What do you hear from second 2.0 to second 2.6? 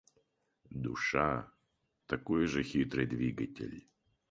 такой